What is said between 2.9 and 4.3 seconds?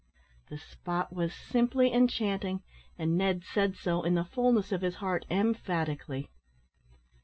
and Ned said so, in the